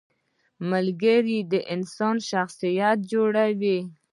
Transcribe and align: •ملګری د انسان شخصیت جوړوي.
•ملګری 0.71 1.39
د 1.51 1.53
انسان 1.73 2.15
شخصیت 2.29 2.97
جوړوي. 3.11 3.79